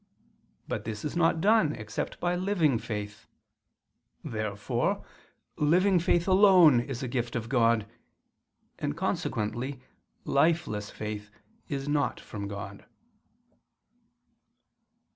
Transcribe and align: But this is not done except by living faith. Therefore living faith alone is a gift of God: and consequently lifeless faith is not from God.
But 0.67 0.83
this 0.83 1.05
is 1.05 1.15
not 1.15 1.41
done 1.41 1.73
except 1.75 2.19
by 2.19 2.35
living 2.35 2.79
faith. 2.79 3.27
Therefore 4.23 5.03
living 5.57 5.99
faith 5.99 6.27
alone 6.27 6.79
is 6.79 7.03
a 7.03 7.07
gift 7.07 7.35
of 7.35 7.47
God: 7.49 7.85
and 8.79 8.97
consequently 8.97 9.79
lifeless 10.25 10.89
faith 10.89 11.29
is 11.69 11.87
not 11.87 12.19
from 12.19 12.47
God. 12.47 12.85